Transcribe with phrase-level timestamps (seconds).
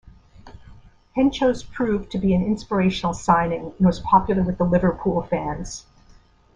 [1.15, 5.85] Henchoz proved to be an inspirational signing and was popular with the Liverpool fans.